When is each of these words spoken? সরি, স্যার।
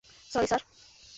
সরি, 0.31 0.47
স্যার। 0.47 0.61